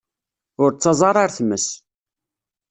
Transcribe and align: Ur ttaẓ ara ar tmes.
Ur 0.63 0.71
ttaẓ 0.71 0.99
ara 1.09 1.19
ar 1.23 1.31
tmes. 1.37 1.65